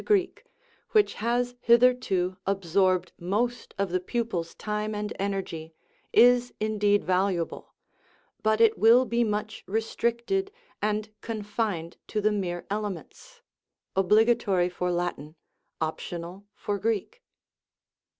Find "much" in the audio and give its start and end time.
9.23-9.63